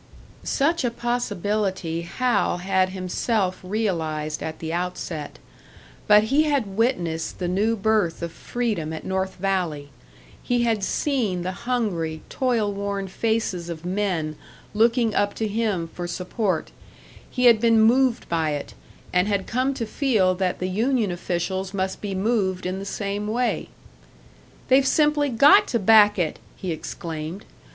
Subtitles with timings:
[0.43, 5.37] Such a possibility Hal had himself realised at the outset.
[6.07, 9.91] But he had witnessed the new birth of freedom at North Valley,
[10.41, 14.37] he had seen the hungry, toil worn faces of men
[14.73, 16.71] looking up to him for support;
[17.29, 18.73] he had been moved by it,
[19.13, 23.27] and had come to feel that the union officials must be moved in the same
[23.27, 23.69] way.
[24.67, 27.45] "They've simply got to back it!" he exclaimed.